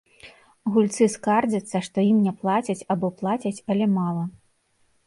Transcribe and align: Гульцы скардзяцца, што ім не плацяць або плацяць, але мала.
Гульцы 0.77 1.07
скардзяцца, 1.17 1.77
што 1.89 2.07
ім 2.09 2.17
не 2.29 2.33
плацяць 2.41 2.81
або 2.95 3.07
плацяць, 3.21 3.57
але 3.75 3.85
мала. 3.97 4.23